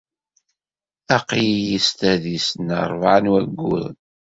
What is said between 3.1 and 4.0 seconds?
n wayyuren.